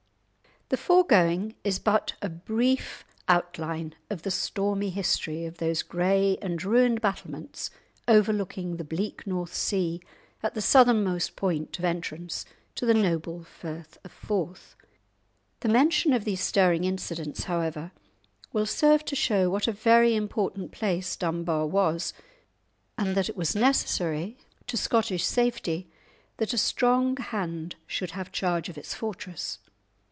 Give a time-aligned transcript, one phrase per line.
[0.69, 6.63] The foregoing is but a brief outline of the stormy history of those grey and
[6.63, 7.71] ruined battlements
[8.07, 10.01] overlooking the bleak North Sea
[10.41, 12.45] at the southernmost point of entrance
[12.75, 14.77] to the noble Firth of Forth.
[15.59, 17.91] The mention of these stirring incidents, however,
[18.53, 22.13] will serve to show what a very important place Dunbar was,
[22.97, 24.37] and that it was necessary
[24.67, 25.89] to Scottish safety
[26.37, 29.59] that a strong hand should have charge of its fortress.